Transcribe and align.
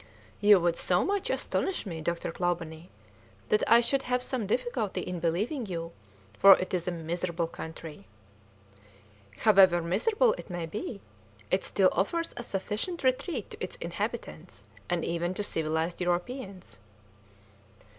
"You 0.39 0.59
would 0.59 0.77
so 0.77 1.05
much 1.05 1.29
astonish 1.29 1.85
me, 1.85 2.01
Mr. 2.01 2.33
Clawbonny, 2.33 2.89
that 3.49 3.63
I 3.69 3.81
should 3.81 4.01
have 4.01 4.23
some 4.23 4.47
difficulty 4.47 5.01
in 5.01 5.19
believing 5.19 5.67
you, 5.67 5.91
for 6.39 6.57
it 6.57 6.73
is 6.73 6.87
a 6.87 6.91
miserable 6.91 7.45
country." 7.45 8.07
"However 9.41 9.79
miserable 9.79 10.33
it 10.39 10.49
may 10.49 10.65
be, 10.65 11.01
it 11.51 11.63
still 11.63 11.89
offers 11.91 12.33
a 12.35 12.41
sufficient 12.41 13.03
retreat 13.03 13.51
to 13.51 13.57
its 13.63 13.75
inhabitants, 13.75 14.63
and 14.89 15.05
even 15.05 15.35
to 15.35 15.43
civilised 15.43 16.01
Europeans." 16.01 16.79